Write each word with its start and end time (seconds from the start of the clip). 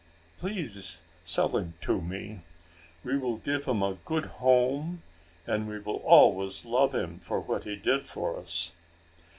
Please 0.39 1.03
sell 1.21 1.55
him 1.55 1.75
to 1.81 2.01
me. 2.01 2.39
We 3.03 3.19
will 3.19 3.37
give 3.37 3.65
him 3.65 3.83
a 3.83 3.99
good 4.03 4.25
home, 4.41 5.03
and 5.45 5.67
we 5.67 5.77
will 5.77 5.97
always 5.97 6.65
love 6.65 6.95
him, 6.95 7.19
for 7.19 7.39
what 7.39 7.65
he 7.65 7.75
did 7.75 8.07
for 8.07 8.35
us." 8.35 8.71